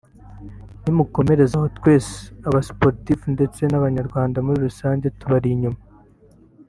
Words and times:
nimukomereze 0.83 1.53
aho 1.59 1.67
twese 1.77 2.13
aba 2.47 2.59
Sportif 2.69 3.19
ndetse 3.35 3.61
n’ 3.67 3.73
abanyarwanda 3.79 4.37
muri 4.45 4.57
rusanjye 4.67 5.07
tubari 5.19 5.49
inyuma 5.55 5.81